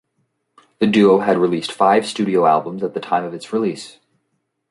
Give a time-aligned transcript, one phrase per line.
[0.79, 3.99] The duo had released five studio albums at the time of its release.